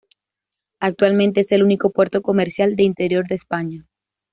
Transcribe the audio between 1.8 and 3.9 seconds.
puerto comercial de interior de España.